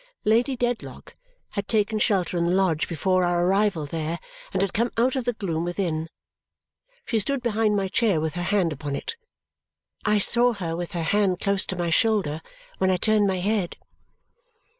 [0.25, 1.15] Lady Dedlock
[1.49, 4.17] had taken shelter in the lodge before our arrival there
[4.51, 6.09] and had come out of the gloom within.
[7.05, 9.15] She stood behind my chair with her hand upon it.
[10.03, 12.41] I saw her with her hand close to my shoulder
[12.79, 13.77] when I turned my head.